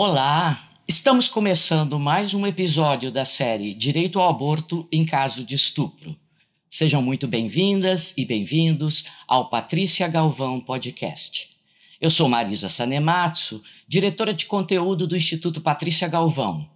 [0.00, 0.56] Olá!
[0.86, 6.16] Estamos começando mais um episódio da série Direito ao Aborto em Caso de Estupro.
[6.70, 11.50] Sejam muito bem-vindas e bem-vindos ao Patrícia Galvão Podcast.
[12.00, 16.70] Eu sou Marisa Sanematsu, diretora de conteúdo do Instituto Patrícia Galvão.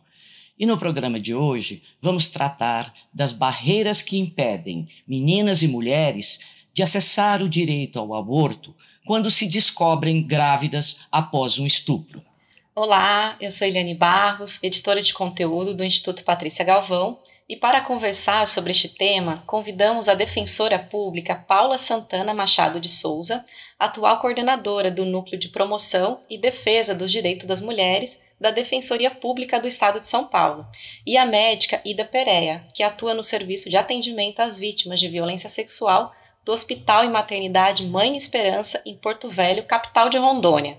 [0.59, 6.41] E no programa de hoje vamos tratar das barreiras que impedem meninas e mulheres
[6.75, 8.75] de acessar o direito ao aborto
[9.07, 12.32] quando se descobrem grávidas após um estupro.
[12.75, 18.46] Olá, eu sou Eliane Barros, editora de conteúdo do Instituto Patrícia Galvão, e para conversar
[18.46, 23.45] sobre este tema, convidamos a defensora pública Paula Santana Machado de Souza,
[23.79, 29.61] atual coordenadora do Núcleo de Promoção e Defesa dos Direitos das Mulheres da Defensoria Pública
[29.61, 30.67] do Estado de São Paulo,
[31.07, 35.50] e a médica Ida Pereia, que atua no Serviço de Atendimento às Vítimas de Violência
[35.50, 36.11] Sexual
[36.42, 40.78] do Hospital e Maternidade Mãe Esperança, em Porto Velho, capital de Rondônia.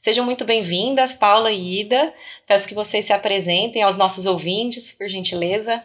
[0.00, 2.14] Sejam muito bem-vindas, Paula e Ida.
[2.48, 5.84] Peço que vocês se apresentem aos nossos ouvintes, por gentileza.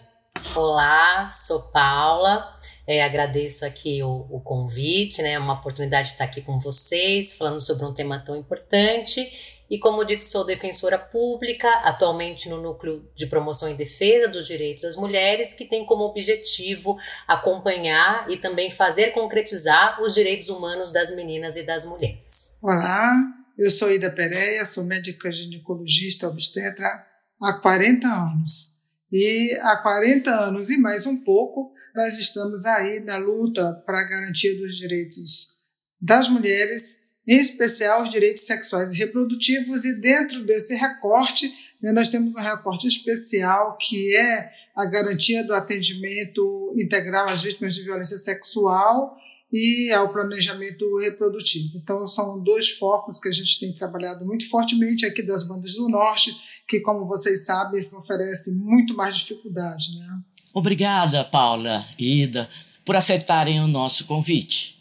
[0.55, 2.47] Olá, sou Paula.
[2.87, 5.37] É, agradeço aqui o, o, convite, né?
[5.37, 9.29] Uma oportunidade de estar aqui com vocês, falando sobre um tema tão importante.
[9.69, 14.85] E como dito, sou defensora pública, atualmente no Núcleo de Promoção e Defesa dos Direitos
[14.85, 21.13] das Mulheres, que tem como objetivo acompanhar e também fazer concretizar os direitos humanos das
[21.13, 22.57] meninas e das mulheres.
[22.63, 23.11] Olá,
[23.57, 27.05] eu sou Ida Pereira, sou médica ginecologista obstetra
[27.41, 28.75] há 40 anos.
[29.11, 34.03] E há 40 anos e mais um pouco, nós estamos aí na luta para a
[34.03, 35.55] garantia dos direitos
[36.01, 41.49] das mulheres, em especial os direitos sexuais e reprodutivos, e dentro desse recorte,
[41.81, 47.73] né, nós temos um recorte especial que é a garantia do atendimento integral às vítimas
[47.73, 49.17] de violência sexual
[49.51, 51.77] e ao planejamento reprodutivo.
[51.77, 55.87] Então, são dois focos que a gente tem trabalhado muito fortemente aqui das bandas do
[55.87, 56.35] Norte,
[56.67, 59.97] que, como vocês sabem, oferece muito mais dificuldade.
[59.97, 60.19] Né?
[60.53, 62.49] Obrigada, Paula e Ida,
[62.83, 64.75] por aceitarem o nosso convite.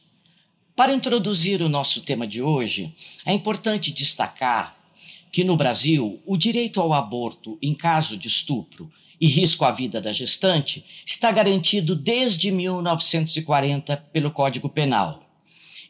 [0.76, 2.92] Para introduzir o nosso tema de hoje,
[3.24, 4.76] é importante destacar
[5.30, 10.00] que no Brasil o direito ao aborto em caso de estupro e risco à vida
[10.00, 15.20] da gestante está garantido desde 1940 pelo Código Penal.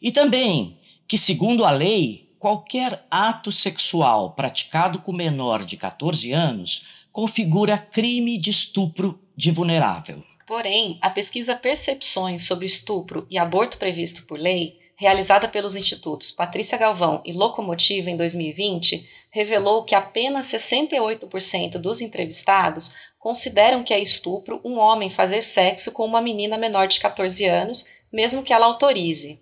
[0.01, 7.07] E também que, segundo a lei, qualquer ato sexual praticado com menor de 14 anos
[7.11, 10.23] configura crime de estupro de vulnerável.
[10.47, 16.77] Porém, a pesquisa Percepções sobre Estupro e Aborto Previsto por Lei, realizada pelos institutos Patrícia
[16.77, 24.61] Galvão e Locomotiva em 2020, revelou que apenas 68% dos entrevistados consideram que é estupro
[24.63, 29.41] um homem fazer sexo com uma menina menor de 14 anos, mesmo que ela autorize.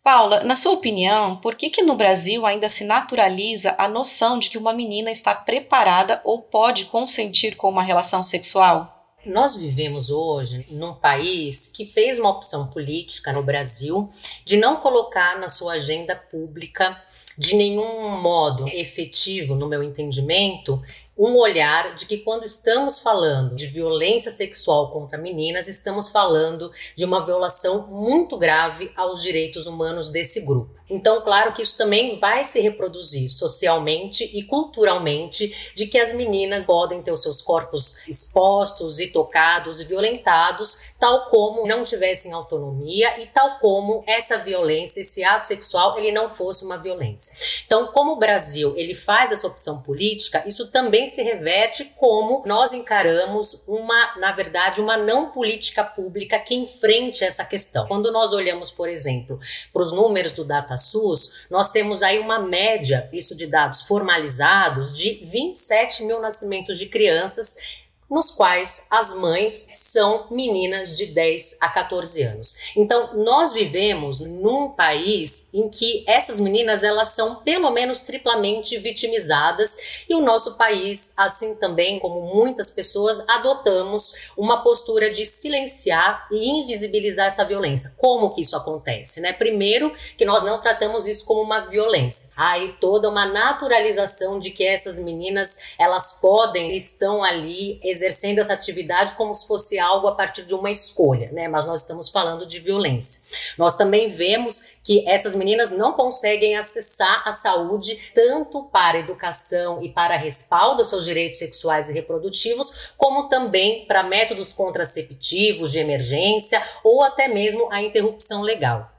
[0.00, 4.48] Paula, na sua opinião, por que, que no Brasil ainda se naturaliza a noção de
[4.48, 8.92] que uma menina está preparada ou pode consentir com uma relação sexual?
[9.24, 14.08] Nós vivemos hoje num país que fez uma opção política no Brasil
[14.44, 16.96] de não colocar na sua agenda pública
[17.36, 20.80] de nenhum modo efetivo, no meu entendimento,
[21.16, 27.04] um olhar de que quando estamos falando de violência sexual contra meninas, estamos falando de
[27.04, 30.75] uma violação muito grave aos direitos humanos desse grupo.
[30.88, 36.66] Então, claro que isso também vai se reproduzir socialmente e culturalmente de que as meninas
[36.66, 43.20] podem ter os seus corpos expostos e tocados e violentados, tal como não tivessem autonomia
[43.20, 47.34] e tal como essa violência, esse ato sexual, ele não fosse uma violência.
[47.66, 52.72] Então, como o Brasil ele faz essa opção política, isso também se reverte como nós
[52.72, 57.86] encaramos uma, na verdade, uma não política pública que enfrente essa questão.
[57.88, 59.38] Quando nós olhamos, por exemplo,
[59.72, 64.96] para os números do Data SUS, nós temos aí uma média, isso de dados formalizados,
[64.96, 71.68] de 27 mil nascimentos de crianças nos quais as mães são meninas de 10 a
[71.68, 72.56] 14 anos.
[72.76, 80.04] Então, nós vivemos num país em que essas meninas elas são pelo menos triplamente vitimizadas
[80.08, 86.48] e o nosso país, assim também como muitas pessoas, adotamos uma postura de silenciar e
[86.60, 87.94] invisibilizar essa violência.
[87.96, 89.32] Como que isso acontece, né?
[89.32, 92.30] Primeiro, que nós não tratamos isso como uma violência.
[92.36, 99.14] Aí toda uma naturalização de que essas meninas, elas podem, estão ali exercendo essa atividade
[99.14, 101.48] como se fosse algo a partir de uma escolha, né?
[101.48, 103.22] Mas nós estamos falando de violência.
[103.58, 109.88] Nós também vemos que essas meninas não conseguem acessar a saúde tanto para educação e
[109.88, 116.62] para respaldo aos seus direitos sexuais e reprodutivos, como também para métodos contraceptivos de emergência
[116.84, 118.95] ou até mesmo a interrupção legal.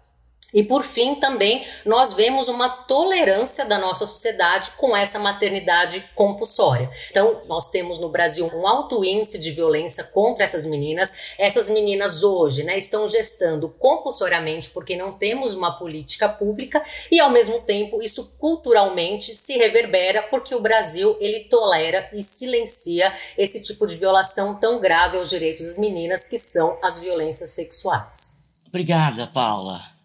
[0.53, 6.89] E por fim, também nós vemos uma tolerância da nossa sociedade com essa maternidade compulsória.
[7.11, 11.13] Então, nós temos no Brasil um alto índice de violência contra essas meninas.
[11.37, 17.29] Essas meninas hoje, né, estão gestando compulsoriamente porque não temos uma política pública e ao
[17.29, 23.85] mesmo tempo isso culturalmente se reverbera porque o Brasil ele tolera e silencia esse tipo
[23.85, 28.43] de violação tão grave aos direitos das meninas que são as violências sexuais.
[28.67, 29.96] Obrigada, Paula.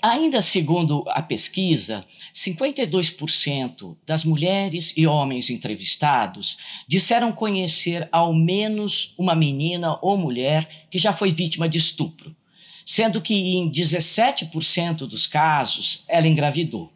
[0.00, 2.04] Ainda segundo a pesquisa,
[2.34, 10.98] 52% das mulheres e homens entrevistados disseram conhecer ao menos uma menina ou mulher que
[10.98, 12.34] já foi vítima de estupro,
[12.86, 16.90] sendo que em 17% dos casos ela engravidou.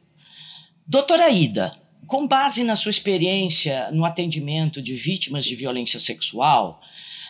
[0.87, 1.71] Doutora Ida,
[2.07, 6.81] com base na sua experiência no atendimento de vítimas de violência sexual,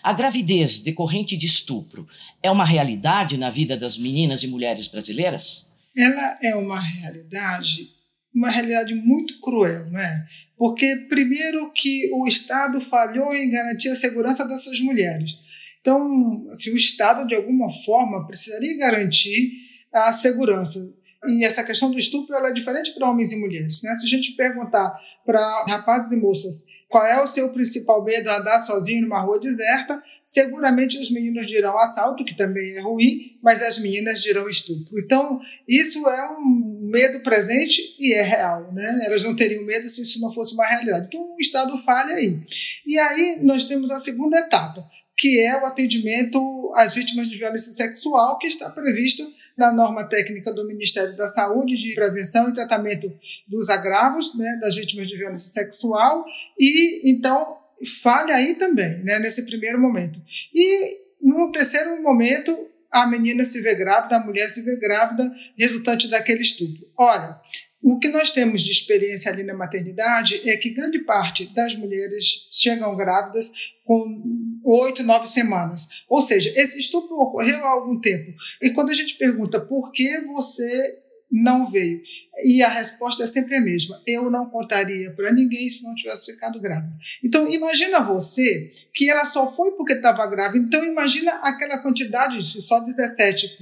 [0.03, 2.07] a gravidez decorrente de estupro
[2.43, 5.69] é uma realidade na vida das meninas e mulheres brasileiras?
[5.97, 7.91] Ela é uma realidade,
[8.35, 10.27] uma realidade muito cruel, não é?
[10.57, 15.39] Porque, primeiro, que o Estado falhou em garantir a segurança dessas mulheres.
[15.81, 19.53] Então, assim, o Estado, de alguma forma, precisaria garantir
[19.93, 20.79] a segurança.
[21.27, 23.83] E essa questão do estupro é diferente para homens e mulheres.
[23.83, 23.95] Né?
[23.95, 24.95] Se a gente perguntar
[25.25, 30.03] para rapazes e moças qual é o seu principal medo andar sozinho numa rua deserta?
[30.25, 34.99] Seguramente os meninos dirão assalto, que também é ruim, mas as meninas dirão estupro.
[34.99, 35.39] Então,
[35.69, 39.03] isso é um medo presente e é real, né?
[39.05, 41.09] Elas não teriam medo se isso não fosse uma realidade.
[41.09, 42.41] Então, o Estado falha aí.
[42.87, 47.73] E aí nós temos a segunda etapa, que é o atendimento às vítimas de violência
[47.73, 49.23] sexual, que está previsto
[49.59, 53.13] na norma técnica do Ministério da Saúde de prevenção e tratamento
[53.49, 56.25] dos agravos né, das vítimas de violência sexual
[56.59, 57.59] e então
[58.03, 60.21] falha aí também, né, nesse primeiro momento.
[60.55, 62.57] E no terceiro momento
[62.91, 66.89] a menina se vê grávida, a mulher se vê grávida, resultante daquele estupro.
[66.97, 67.39] Olha,
[67.83, 72.49] o que nós temos de experiência ali na maternidade é que grande parte das mulheres
[72.51, 73.53] chegam grávidas
[73.89, 76.05] com oito, nove semanas.
[76.11, 78.35] Ou seja, esse estupro ocorreu há algum tempo.
[78.61, 80.99] E quando a gente pergunta por que você
[81.33, 82.03] não veio,
[82.45, 86.33] e a resposta é sempre a mesma: eu não contaria para ninguém se não tivesse
[86.33, 86.95] ficado grávida.
[87.25, 90.63] Então, imagina você que ela só foi porque estava grávida.
[90.67, 93.57] Então, imagina aquela quantidade, se só 17%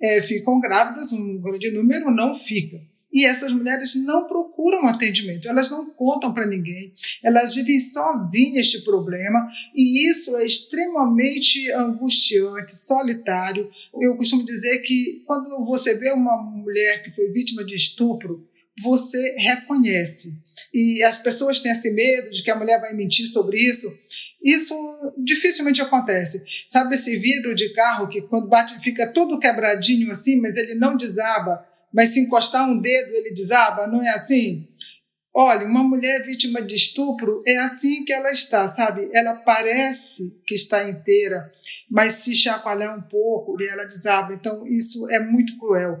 [0.00, 2.80] é, ficam grávidas, um grande número não fica.
[3.14, 8.82] E essas mulheres não procuram atendimento, elas não contam para ninguém, elas vivem sozinhas este
[8.82, 13.70] problema, e isso é extremamente angustiante, solitário.
[14.00, 18.48] Eu costumo dizer que quando você vê uma mulher que foi vítima de estupro,
[18.82, 20.42] você reconhece.
[20.72, 23.92] E as pessoas têm esse medo de que a mulher vai mentir sobre isso.
[24.42, 24.74] Isso
[25.24, 26.44] dificilmente acontece.
[26.66, 30.96] Sabe esse vidro de carro que quando bate fica todo quebradinho assim, mas ele não
[30.96, 31.64] desaba?
[31.94, 34.68] Mas se encostar um dedo ele desaba, não é assim?
[35.32, 39.08] Olha, uma mulher vítima de estupro é assim que ela está, sabe?
[39.12, 41.50] Ela parece que está inteira,
[41.90, 44.34] mas se chacoalhar um pouco e ela desaba.
[44.34, 45.98] Então, isso é muito cruel.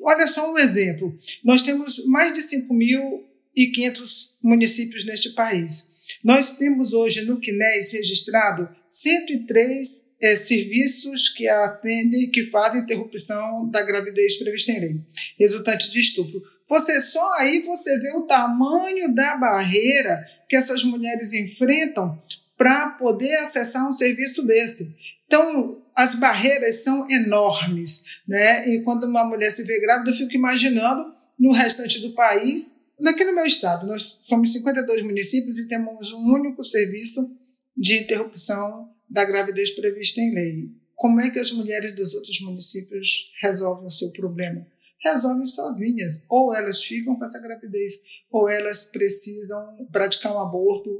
[0.00, 1.16] Olha só um exemplo.
[1.42, 5.96] Nós temos mais de 5.500 municípios neste país.
[6.22, 8.68] Nós temos hoje no CNES registrado
[9.02, 15.00] 103 é, serviços que atendem que fazem interrupção da gravidez prevista em lei,
[15.38, 16.42] resultante de estupro.
[16.68, 22.20] Você só aí você vê o tamanho da barreira que essas mulheres enfrentam
[22.56, 24.96] para poder acessar um serviço desse.
[25.26, 28.68] Então, as barreiras são enormes, né?
[28.68, 33.24] E quando uma mulher se vê grávida, eu fico imaginando no restante do país Aqui
[33.24, 37.30] no meu estado, nós somos 52 municípios e temos um único serviço
[37.76, 40.70] de interrupção da gravidez prevista em lei.
[40.94, 44.66] Como é que as mulheres dos outros municípios resolvem o seu problema?
[45.04, 46.24] Resolvem sozinhas.
[46.28, 47.92] Ou elas ficam com essa gravidez,
[48.30, 50.90] ou elas precisam praticar um aborto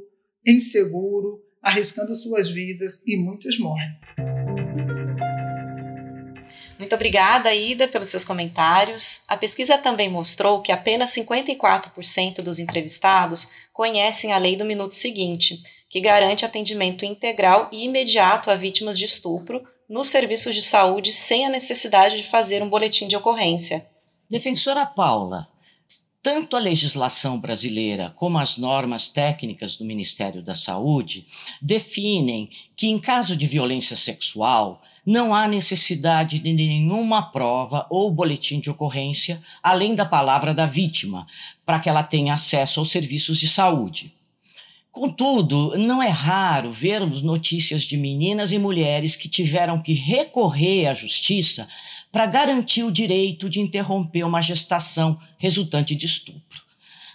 [0.47, 3.89] inseguro, arriscando suas vidas, e muitas morrem.
[6.79, 9.23] Muito obrigada, Ida, pelos seus comentários.
[9.27, 15.63] A pesquisa também mostrou que apenas 54% dos entrevistados conhecem a lei do minuto seguinte,
[15.89, 21.47] que garante atendimento integral e imediato a vítimas de estupro nos serviços de saúde sem
[21.47, 23.87] a necessidade de fazer um boletim de ocorrência.
[24.29, 25.49] Defensora Paula,
[26.27, 31.25] tanto a legislação brasileira como as normas técnicas do Ministério da Saúde
[31.63, 38.59] definem que, em caso de violência sexual, não há necessidade de nenhuma prova ou boletim
[38.59, 41.25] de ocorrência além da palavra da vítima,
[41.65, 44.16] para que ela tenha acesso aos serviços de saúde.
[44.97, 50.95] Contudo, não é raro vermos notícias de meninas e mulheres que tiveram que recorrer à
[50.95, 51.69] justiça
[52.11, 56.63] para garantir o direito de interromper uma gestação resultante de estupro.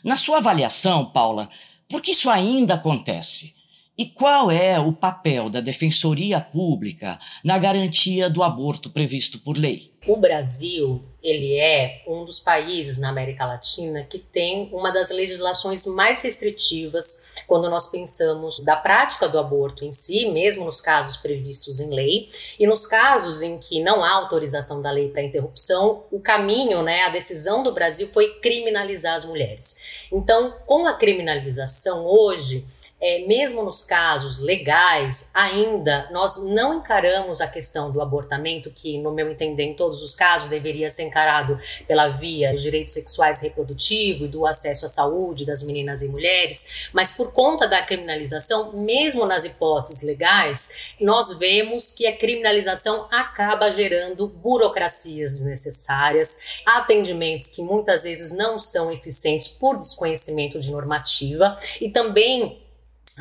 [0.03, 1.49] Na sua avaliação, Paula,
[1.89, 3.55] por que isso ainda acontece?
[3.97, 9.91] E qual é o papel da Defensoria Pública na garantia do aborto previsto por lei?
[10.05, 15.85] O Brasil ele é um dos países na América Latina que tem uma das legislações
[15.85, 21.79] mais restritivas quando nós pensamos da prática do aborto em si, mesmo nos casos previstos
[21.79, 26.19] em lei, e nos casos em que não há autorização da lei para interrupção, o
[26.19, 29.79] caminho, né, a decisão do Brasil foi criminalizar as mulheres.
[30.11, 32.65] Então, com a criminalização hoje,
[33.01, 39.11] é, mesmo nos casos legais, ainda nós não encaramos a questão do abortamento, que, no
[39.11, 44.27] meu entender, em todos os casos deveria ser encarado pela via dos direitos sexuais reprodutivos
[44.27, 49.25] e do acesso à saúde das meninas e mulheres, mas por conta da criminalização, mesmo
[49.25, 58.03] nas hipóteses legais, nós vemos que a criminalização acaba gerando burocracias desnecessárias, atendimentos que muitas
[58.03, 62.60] vezes não são eficientes por desconhecimento de normativa e também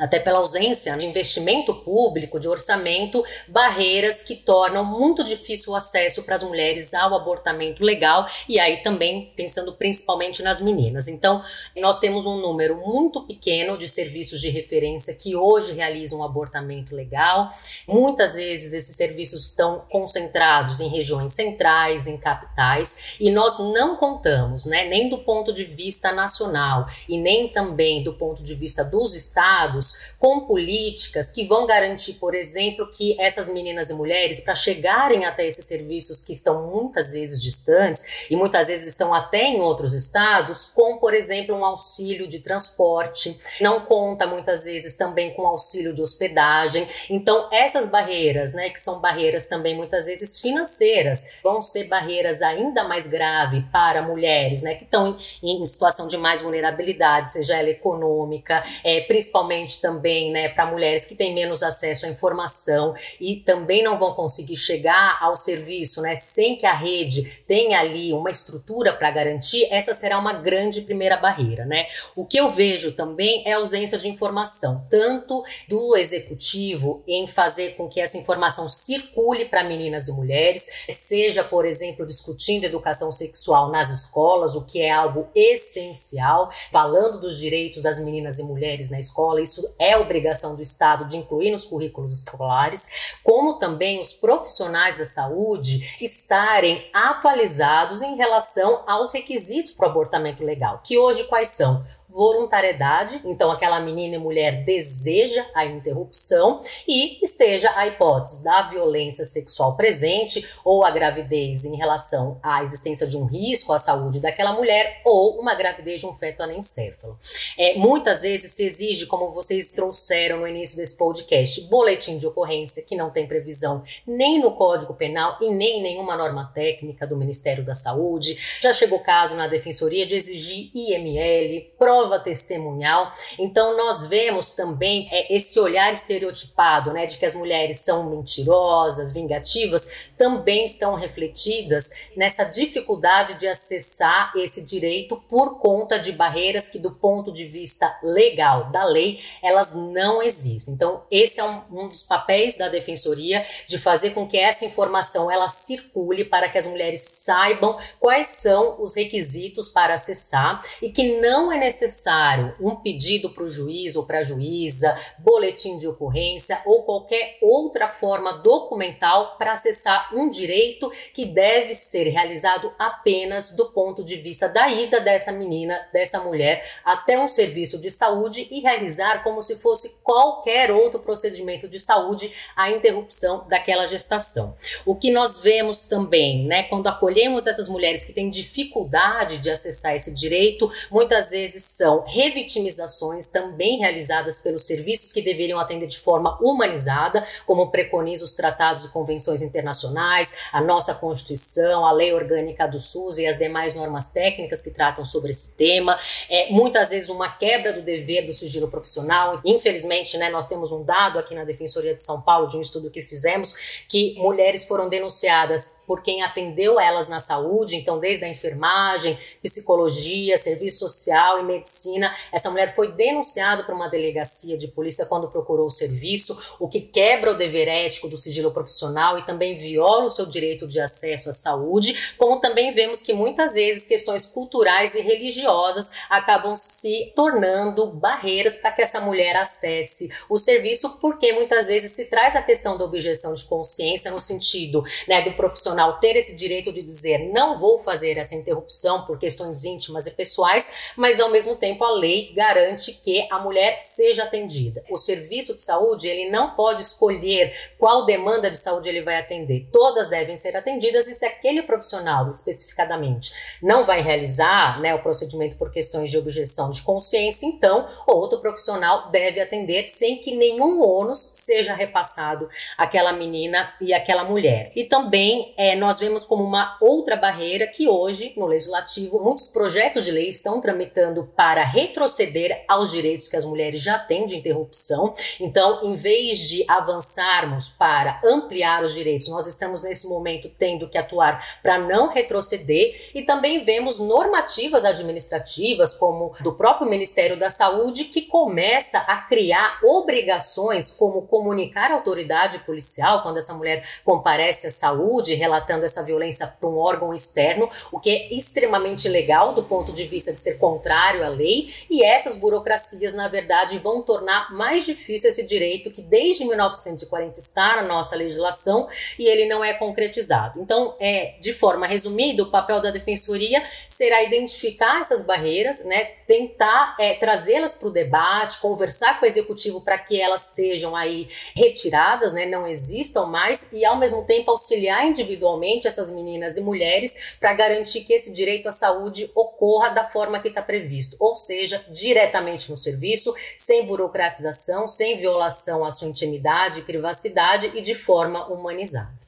[0.00, 6.23] até pela ausência de investimento público, de orçamento, barreiras que tornam muito difícil o acesso
[6.23, 11.07] para as mulheres ao abortamento legal e aí também pensando principalmente nas meninas.
[11.07, 11.42] Então,
[11.76, 16.97] nós temos um número muito pequeno de serviços de referência que hoje realizam o abortamento
[16.97, 17.49] legal.
[17.87, 24.64] Muitas vezes esses serviços estão concentrados em regiões centrais, em capitais, e nós não contamos,
[24.64, 29.14] né, nem do ponto de vista nacional e nem também do ponto de vista dos
[29.14, 35.25] estados com políticas que vão garantir, por exemplo, que essas meninas e mulheres, para chegarem
[35.25, 39.94] até esses serviços que estão muitas vezes distantes e muitas vezes estão até em outros
[39.94, 45.94] estados, com, por exemplo, um auxílio de transporte, não conta muitas vezes também com auxílio
[45.94, 46.88] de hospedagem.
[47.09, 52.85] Então, essas barreiras, né, que são barreiras também muitas vezes financeiras, vão ser barreiras ainda
[52.85, 57.70] mais graves para mulheres, né, que estão em, em situação de mais vulnerabilidade, seja ela
[57.70, 63.83] econômica, é, principalmente também né, para mulheres que têm menos acesso à informação e também
[63.83, 68.93] não vão conseguir chegar ao serviço né, sem que a rede tenha ali uma estrutura
[68.93, 71.65] para garantir, essa será uma grande primeira barreira.
[71.65, 71.87] Né?
[72.17, 77.77] O que eu vejo também é a ausência de informação, tanto do executivo em fazer
[77.77, 83.71] com que essa informação circule para meninas e mulheres, seja, por exemplo, discutindo educação sexual
[83.71, 88.99] nas escolas, o que é algo essencial, falando dos direitos das meninas e mulheres na
[88.99, 92.88] escola, isso isso é obrigação do Estado de incluir nos currículos escolares,
[93.23, 100.45] como também os profissionais da saúde estarem atualizados em relação aos requisitos para o abortamento
[100.45, 101.85] legal, que hoje quais são?
[102.11, 109.25] Voluntariedade, então aquela menina e mulher deseja a interrupção e esteja a hipótese da violência
[109.25, 114.52] sexual presente ou a gravidez em relação à existência de um risco à saúde daquela
[114.52, 117.17] mulher ou uma gravidez de um feto anencéfalo.
[117.57, 122.85] É, muitas vezes se exige, como vocês trouxeram no início desse podcast, boletim de ocorrência
[122.85, 127.17] que não tem previsão nem no Código Penal e nem em nenhuma norma técnica do
[127.17, 128.37] Ministério da Saúde.
[128.61, 133.11] Já chegou caso na Defensoria de exigir IML, prova prova testemunhal.
[133.38, 139.12] Então nós vemos também é, esse olhar estereotipado, né, de que as mulheres são mentirosas,
[139.12, 146.78] vingativas, também estão refletidas nessa dificuldade de acessar esse direito por conta de barreiras que
[146.78, 150.75] do ponto de vista legal da lei elas não existem.
[150.75, 155.30] Então esse é um, um dos papéis da defensoria de fazer com que essa informação
[155.30, 161.21] ela circule para que as mulheres saibam quais são os requisitos para acessar e que
[161.21, 165.88] não é necessário necessário um pedido para o juiz ou para a juíza, boletim de
[165.88, 173.50] ocorrência ou qualquer outra forma documental para acessar um direito que deve ser realizado apenas
[173.50, 178.47] do ponto de vista da ida dessa menina, dessa mulher, até um serviço de saúde
[178.50, 184.54] e realizar como se fosse qualquer outro procedimento de saúde a interrupção daquela gestação.
[184.87, 189.97] O que nós vemos também, né, quando acolhemos essas mulheres que têm dificuldade de acessar
[189.97, 196.37] esse direito, muitas vezes são revitimizações também realizadas pelos serviços que deveriam atender de forma
[196.38, 202.78] humanizada, como preconizam os tratados e convenções internacionais, a nossa Constituição, a Lei Orgânica do
[202.78, 205.99] SUS e as demais normas técnicas que tratam sobre esse tema.
[206.28, 209.40] É, muitas vezes uma quebra do dever do sigilo profissional.
[209.42, 212.90] Infelizmente, né, nós temos um dado aqui na Defensoria de São Paulo de um estudo
[212.90, 218.28] que fizemos que mulheres foram denunciadas por quem atendeu elas na saúde, então desde a
[218.28, 222.14] enfermagem, psicologia, serviço social e medicina.
[222.30, 226.80] Essa mulher foi denunciada por uma delegacia de polícia quando procurou o serviço, o que
[226.80, 231.28] quebra o dever ético do sigilo profissional e também viola o seu direito de acesso
[231.28, 237.88] à saúde, como também vemos que muitas vezes questões culturais e religiosas acabam se tornando
[237.94, 242.78] barreiras para que essa mulher acesse o serviço, porque muitas vezes se traz a questão
[242.78, 247.58] da objeção de consciência no sentido né, do profissional ter esse direito de dizer não
[247.58, 252.32] vou fazer essa interrupção por questões íntimas e pessoais, mas ao mesmo tempo a lei
[252.34, 254.84] garante que a mulher seja atendida.
[254.90, 259.68] O serviço de saúde ele não pode escolher qual demanda de saúde ele vai atender.
[259.72, 263.32] Todas devem ser atendidas e se aquele profissional especificadamente
[263.62, 269.10] não vai realizar né, o procedimento por questões de objeção de consciência, então outro profissional
[269.10, 274.72] deve atender sem que nenhum ônus seja repassado àquela menina e àquela mulher.
[274.75, 280.05] E também é, nós vemos como uma outra barreira que hoje, no legislativo, muitos projetos
[280.05, 285.15] de lei estão tramitando para retroceder aos direitos que as mulheres já têm de interrupção.
[285.39, 290.99] Então, em vez de avançarmos para ampliar os direitos, nós estamos nesse momento tendo que
[290.99, 298.05] atuar para não retroceder e também vemos normativas administrativas, como do próprio Ministério da Saúde,
[298.05, 304.71] que começa a criar obrigações, como comunicar à autoridade policial quando essa mulher comparece à
[304.71, 309.92] saúde, relatando essa violência para um órgão externo, o que é extremamente legal do ponto
[309.92, 314.87] de vista de ser contrário à lei, e essas burocracias, na verdade, vão tornar mais
[314.87, 318.88] difícil esse direito que desde 1940 está na nossa legislação
[319.19, 320.61] e ele não é concretizado.
[320.61, 326.95] Então, é, de forma resumida, o papel da defensoria será identificar essas barreiras, né, tentar
[326.99, 331.26] é, trazê-las para o debate, conversar com o executivo para que elas sejam aí
[331.57, 335.04] retiradas, né, não existam mais, e ao mesmo tempo auxiliar
[335.40, 340.38] individualmente essas meninas e mulheres para garantir que esse direito à saúde ocorra da forma
[340.38, 346.82] que está previsto, ou seja, diretamente no serviço, sem burocratização, sem violação à sua intimidade
[346.82, 349.18] privacidade e de forma humanizada.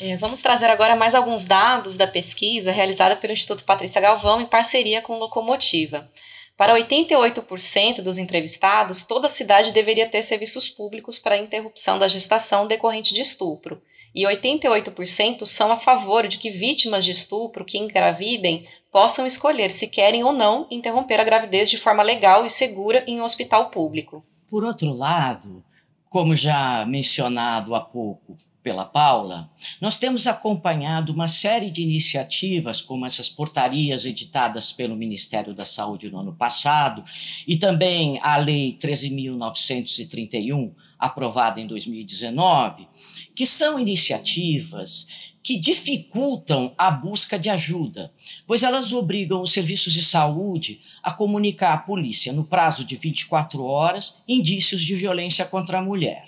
[0.00, 4.46] É, vamos trazer agora mais alguns dados da pesquisa realizada pelo Instituto Patrícia Galvão em
[4.46, 6.08] parceria com Locomotiva.
[6.56, 13.12] Para 88% dos entrevistados, toda cidade deveria ter serviços públicos para interrupção da gestação decorrente
[13.12, 13.80] de estupro.
[14.14, 19.88] E 88% são a favor de que vítimas de estupro que engravidem possam escolher se
[19.88, 24.24] querem ou não interromper a gravidez de forma legal e segura em um hospital público.
[24.48, 25.64] Por outro lado,
[26.08, 29.48] como já mencionado há pouco, pela Paula,
[29.78, 36.10] nós temos acompanhado uma série de iniciativas, como essas portarias editadas pelo Ministério da Saúde
[36.10, 37.04] no ano passado,
[37.46, 42.88] e também a Lei 13.931, aprovada em 2019,
[43.36, 48.10] que são iniciativas que dificultam a busca de ajuda,
[48.46, 53.62] pois elas obrigam os serviços de saúde a comunicar à polícia, no prazo de 24
[53.62, 56.24] horas, indícios de violência contra a mulher.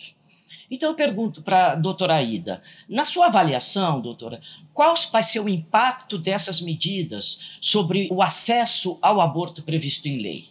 [0.71, 4.41] Então eu pergunto para a doutora Ida, na sua avaliação, doutora,
[4.73, 10.45] qual vai ser o impacto dessas medidas sobre o acesso ao aborto previsto em lei?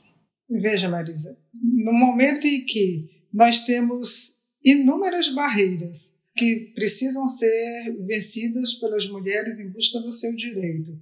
[0.50, 9.08] Veja, Marisa, no momento em que nós temos inúmeras barreiras que precisam ser vencidas pelas
[9.10, 11.00] mulheres em busca do seu direito.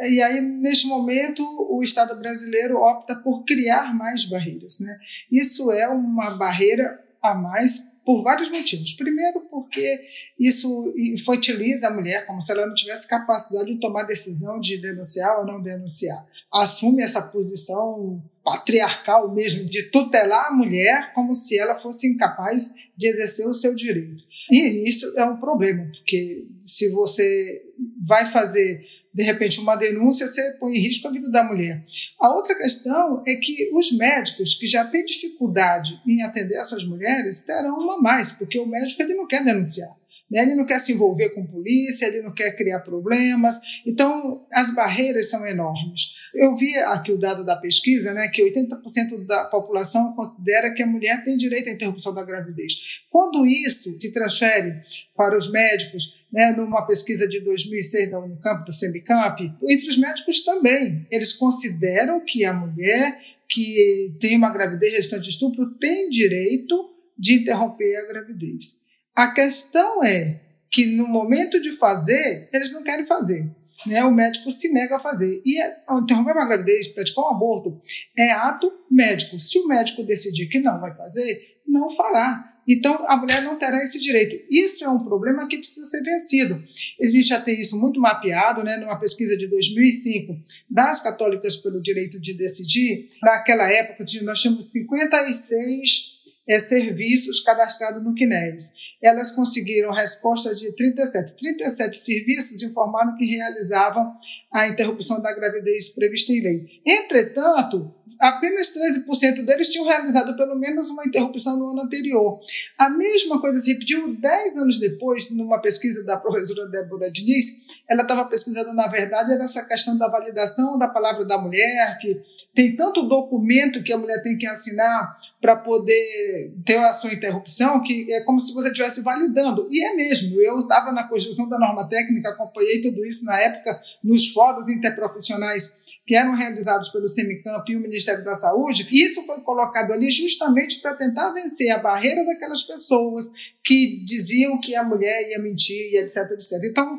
[0.00, 4.78] E aí, neste momento, o Estado brasileiro opta por criar mais barreiras.
[4.78, 4.96] Né?
[5.30, 8.94] Isso é uma barreira a mais por vários motivos.
[8.94, 10.00] Primeiro, porque
[10.38, 15.38] isso infantiliza a mulher, como se ela não tivesse capacidade de tomar decisão de denunciar
[15.38, 16.26] ou não denunciar.
[16.50, 23.06] Assume essa posição patriarcal mesmo, de tutelar a mulher como se ela fosse incapaz de
[23.06, 24.24] exercer o seu direito.
[24.50, 27.62] E isso é um problema, porque se você
[28.00, 31.84] vai fazer de repente, uma denúncia, você põe em risco a vida da mulher.
[32.20, 37.44] A outra questão é que os médicos que já têm dificuldade em atender essas mulheres
[37.44, 39.90] terão uma mais, porque o médico ele não quer denunciar.
[40.30, 40.42] Né?
[40.42, 43.56] Ele não quer se envolver com polícia, ele não quer criar problemas.
[43.86, 46.16] Então, as barreiras são enormes.
[46.34, 50.86] Eu vi aqui o dado da pesquisa, né, que 80% da população considera que a
[50.86, 53.00] mulher tem direito à interrupção da gravidez.
[53.10, 54.74] Quando isso se transfere
[55.16, 60.44] para os médicos, né, numa pesquisa de 2006 da Unicamp, da Semicamp, entre os médicos
[60.44, 66.94] também, eles consideram que a mulher que tem uma gravidez gestante de estupro tem direito
[67.18, 68.86] de interromper a gravidez.
[69.18, 70.38] A questão é
[70.70, 73.50] que no momento de fazer, eles não querem fazer.
[73.84, 74.04] Né?
[74.04, 75.42] O médico se nega a fazer.
[75.44, 77.80] E é, interromper uma gravidez, praticar um aborto,
[78.16, 79.40] é ato médico.
[79.40, 82.60] Se o médico decidir que não vai fazer, não fará.
[82.64, 84.36] Então, a mulher não terá esse direito.
[84.48, 86.62] Isso é um problema que precisa ser vencido.
[87.02, 90.38] A gente já tem isso muito mapeado, né, numa pesquisa de 2005
[90.70, 93.06] das Católicas pelo Direito de Decidir.
[93.20, 98.72] Naquela época, nós tínhamos 56 é, serviços cadastrados no CNES.
[99.00, 101.36] Elas conseguiram resposta de 37.
[101.36, 104.12] 37 serviços informaram que realizavam
[104.52, 106.82] a interrupção da gravidez prevista em lei.
[106.86, 112.40] Entretanto, apenas 13% deles tinham realizado pelo menos uma interrupção no ano anterior.
[112.78, 117.66] A mesma coisa se repetiu 10 anos depois, numa pesquisa da professora Débora Diniz.
[117.88, 122.20] Ela estava pesquisando, na verdade, essa questão da validação da palavra da mulher, que
[122.54, 127.82] tem tanto documento que a mulher tem que assinar para poder ter a sua interrupção,
[127.82, 129.68] que é como se você estivesse validando.
[129.70, 130.40] E é mesmo.
[130.40, 135.87] Eu estava na construção da norma técnica, acompanhei tudo isso na época nos fóruns interprofissionais
[136.08, 140.80] que eram realizados pelo Semicamp e o Ministério da Saúde, isso foi colocado ali justamente
[140.80, 143.26] para tentar vencer a barreira daquelas pessoas
[143.62, 146.64] que diziam que a mulher ia mentir e etc, etc.
[146.64, 146.98] Então,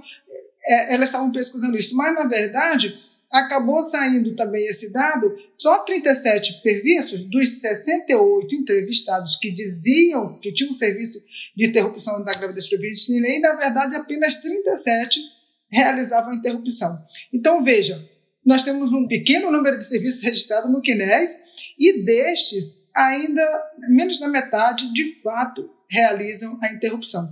[0.64, 3.00] é, elas estavam pesquisando isso, mas, na verdade,
[3.32, 10.72] acabou saindo também esse dado, só 37 serviços dos 68 entrevistados que diziam que tinham
[10.72, 11.20] serviço
[11.58, 15.20] de interrupção da gravidez prevista em lei, na verdade, apenas 37
[15.68, 16.96] realizavam interrupção.
[17.34, 18.08] Então, veja,
[18.46, 21.36] nós temos um pequeno número de serviços registrados no CNES
[21.78, 23.42] e destes, ainda
[23.90, 27.28] menos da metade, de fato, realizam a interrupção.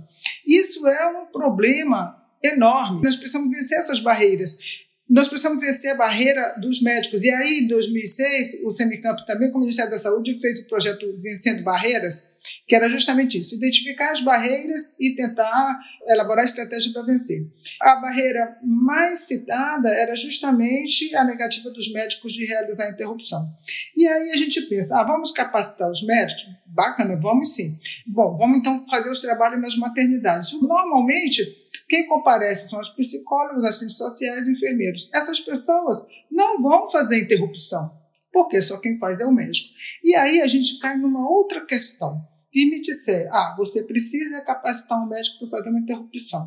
[0.46, 3.02] Isso é um problema enorme.
[3.02, 4.87] Nós precisamos vencer essas barreiras.
[5.08, 7.22] Nós precisamos vencer a barreira dos médicos.
[7.22, 11.06] E aí, em 2006, o Semicampo, também com o Ministério da Saúde, fez o projeto
[11.18, 17.46] Vencendo Barreiras, que era justamente isso: identificar as barreiras e tentar elaborar estratégia para vencer.
[17.80, 23.48] A barreira mais citada era justamente a negativa dos médicos de realizar a interrupção.
[23.96, 26.44] E aí a gente pensa: ah, vamos capacitar os médicos?
[26.66, 27.78] Bacana, vamos sim.
[28.06, 30.52] Bom, vamos então fazer os trabalhos nas maternidades.
[30.60, 31.42] Normalmente,
[31.88, 35.08] quem comparece são os psicólogos, assistentes sociais e enfermeiros.
[35.14, 37.90] Essas pessoas não vão fazer interrupção,
[38.32, 39.68] porque só quem faz é o médico.
[40.04, 42.14] E aí a gente cai numa outra questão.
[42.52, 46.46] Se me disser, ah, você precisa capacitar um médico para fazer uma interrupção.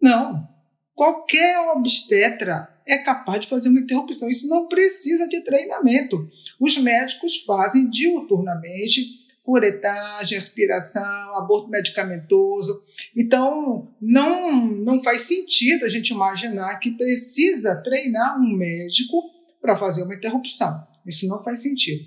[0.00, 0.48] Não.
[0.94, 4.30] Qualquer obstetra é capaz de fazer uma interrupção.
[4.30, 6.28] Isso não precisa de treinamento.
[6.60, 12.82] Os médicos fazem diuturnamente curetagem, aspiração, aborto medicamentoso.
[13.16, 19.22] Então, não, não faz sentido a gente imaginar que precisa treinar um médico
[19.62, 20.84] para fazer uma interrupção.
[21.06, 22.04] Isso não faz sentido.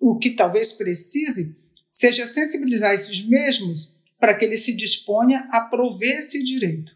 [0.00, 1.56] O que talvez precise
[1.88, 6.92] seja sensibilizar esses mesmos para que ele se disponha a prover esse direito.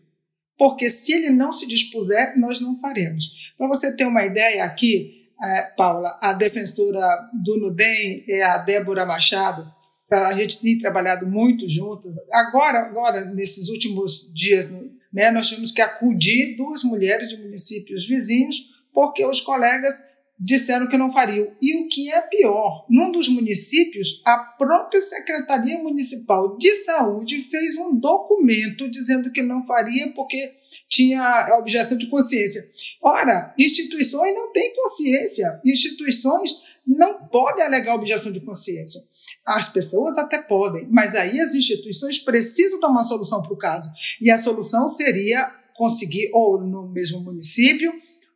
[0.59, 3.53] Porque se ele não se dispuser, nós não faremos.
[3.57, 7.01] Para você ter uma ideia aqui, é, Paula, a defensora
[7.45, 9.73] do NUDEM é a Débora Machado,
[10.15, 12.15] a gente tem trabalhado muito juntos.
[12.33, 14.71] Agora, agora nesses últimos dias,
[15.13, 20.03] né, nós tivemos que acudir duas mulheres de municípios vizinhos porque os colegas
[20.39, 21.49] disseram que não fariam.
[21.61, 27.77] E o que é pior, num dos municípios, a própria Secretaria Municipal de Saúde fez
[27.79, 30.53] um documento dizendo que não faria porque
[30.89, 32.63] tinha objeção de consciência.
[33.03, 39.01] Ora, instituições não têm consciência, instituições não podem alegar objeção de consciência.
[39.47, 43.91] As pessoas até podem, mas aí as instituições precisam tomar uma solução para o caso.
[44.21, 47.93] E a solução seria conseguir, ou no mesmo município,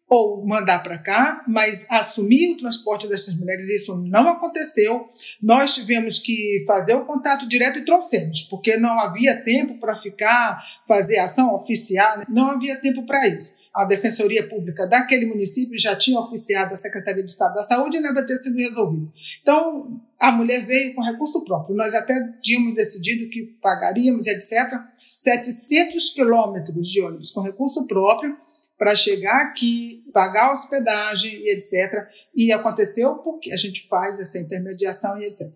[0.09, 5.09] ou mandar para cá, mas assumir o transporte dessas mulheres, isso não aconteceu.
[5.43, 10.63] Nós tivemos que fazer o contato direto e trouxemos, porque não havia tempo para ficar,
[10.87, 16.19] fazer ação oficial, não havia tempo para isso a Defensoria Pública daquele município já tinha
[16.19, 19.13] oficiado a Secretaria de Estado da Saúde e nada tinha sido resolvido.
[19.41, 21.77] Então, a mulher veio com recurso próprio.
[21.77, 28.37] Nós até tínhamos decidido que pagaríamos, etc., 700 quilômetros de ônibus com recurso próprio
[28.77, 32.09] para chegar aqui, pagar hospedagem e etc.
[32.35, 35.53] E aconteceu porque a gente faz essa intermediação e etc.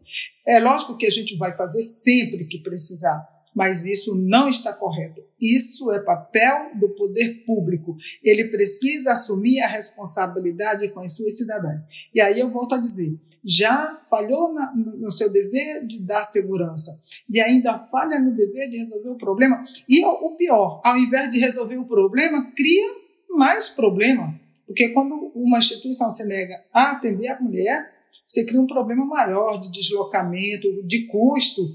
[0.47, 3.21] É lógico que a gente vai fazer sempre que precisar,
[3.55, 5.23] mas isso não está correto.
[5.41, 7.97] Isso é papel do poder público.
[8.23, 11.87] Ele precisa assumir a responsabilidade com as suas cidadãs.
[12.15, 17.03] E aí eu volto a dizer, já falhou na, no seu dever de dar segurança
[17.29, 19.65] e ainda falha no dever de resolver o problema.
[19.89, 22.89] E o pior, ao invés de resolver o problema, cria
[23.31, 24.41] mais problema.
[24.67, 27.93] Porque quando uma instituição se nega a atender a mulher,
[28.25, 31.75] você cria um problema maior de deslocamento, de custo,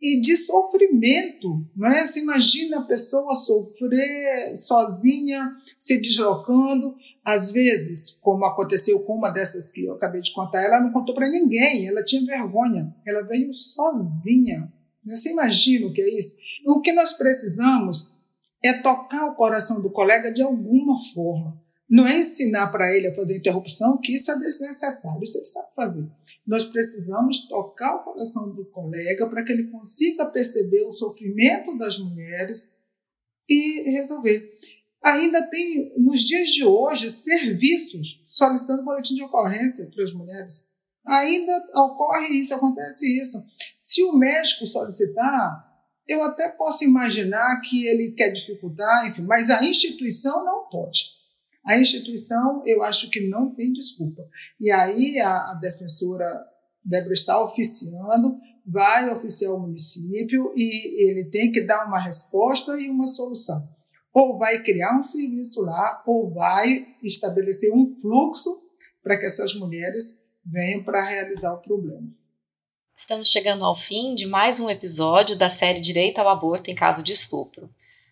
[0.00, 2.06] e de sofrimento, não é?
[2.06, 6.94] Você imagina a pessoa sofrer sozinha, se deslocando,
[7.24, 11.14] às vezes, como aconteceu com uma dessas que eu acabei de contar, ela não contou
[11.14, 14.72] para ninguém, ela tinha vergonha, ela veio sozinha
[15.04, 16.36] Você imagina o que é isso?
[16.66, 18.16] O que nós precisamos
[18.64, 21.65] é tocar o coração do colega de alguma forma.
[21.88, 25.74] Não é ensinar para ele a fazer interrupção, que isso é desnecessário, isso ele sabe
[25.74, 26.06] fazer.
[26.46, 31.98] Nós precisamos tocar o coração do colega para que ele consiga perceber o sofrimento das
[31.98, 32.76] mulheres
[33.48, 34.52] e resolver.
[35.02, 40.68] Ainda tem, nos dias de hoje, serviços solicitando boletim de ocorrência para as mulheres.
[41.06, 43.40] Ainda ocorre isso, acontece isso.
[43.80, 45.64] Se o médico solicitar,
[46.08, 51.15] eu até posso imaginar que ele quer dificultar, enfim, mas a instituição não pode.
[51.66, 54.22] A instituição, eu acho que não tem desculpa.
[54.60, 56.26] E aí a, a defensora
[56.84, 62.88] Débora está oficiando, vai oficiar o município e ele tem que dar uma resposta e
[62.88, 63.68] uma solução.
[64.14, 68.62] Ou vai criar um serviço lá, ou vai estabelecer um fluxo
[69.02, 72.08] para que essas mulheres venham para realizar o problema.
[72.96, 77.02] Estamos chegando ao fim de mais um episódio da série Direito ao Aborto em Caso
[77.02, 77.68] de Estupro.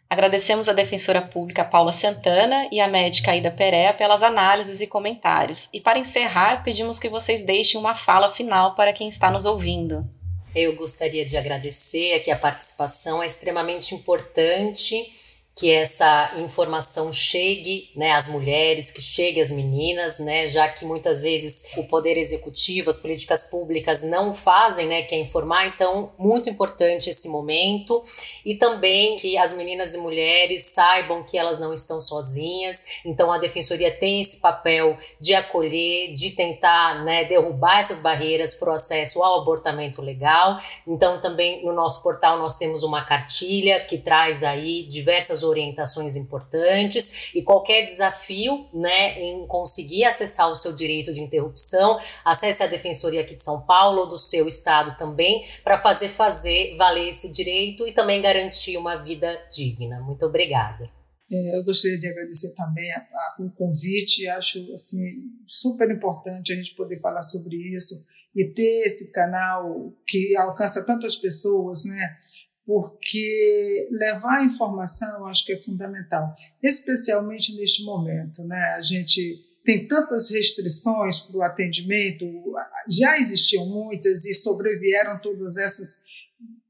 [0.09, 5.69] Agradecemos a defensora pública Paula Santana e a médica Aida Perea pelas análises e comentários.
[5.73, 10.09] E para encerrar, pedimos que vocês deixem uma fala final para quem está nos ouvindo.
[10.55, 15.13] Eu gostaria de agradecer aqui a participação, é extremamente importante
[15.57, 21.23] que essa informação chegue né, às mulheres, que chegue às meninas, né, já que muitas
[21.23, 26.51] vezes o poder executivo, as políticas públicas não fazem, né, que é informar, então muito
[26.51, 28.03] importante esse momento.
[28.45, 33.39] E também que as meninas e mulheres saibam que elas não estão sozinhas, então a
[33.39, 39.23] defensoria tem esse papel de acolher, de tentar né, derrubar essas barreiras para o acesso
[39.23, 44.83] ao abortamento legal, então também no nosso portal nós temos uma cartilha que traz aí
[44.83, 52.01] diversas orientações importantes e qualquer desafio, né, em conseguir acessar o seu direito de interrupção,
[52.25, 56.77] acesse a Defensoria aqui de São Paulo ou do seu estado também, para fazer fazer
[56.77, 60.01] valer esse direito e também garantir uma vida digna.
[60.01, 60.89] Muito obrigada.
[61.31, 66.57] É, eu gostaria de agradecer também a, a, o convite, acho assim super importante a
[66.57, 67.95] gente poder falar sobre isso
[68.35, 72.17] e ter esse canal que alcança tantas pessoas, né?
[72.67, 78.43] Porque levar a informação eu acho que é fundamental, especialmente neste momento.
[78.45, 78.59] Né?
[78.77, 82.27] A gente tem tantas restrições para o atendimento,
[82.89, 86.05] já existiam muitas e sobrevieram todas essas